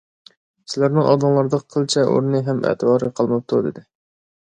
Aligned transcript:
سىلەرنىڭ 0.73 1.09
ئالدىڭلاردا 1.09 1.61
قىلچە 1.75 2.07
ئورنى 2.09 2.43
ھەم 2.51 2.67
ئەتىۋارى 2.73 3.15
قالماپتۇ، 3.21 3.65
دېدى. 3.71 3.91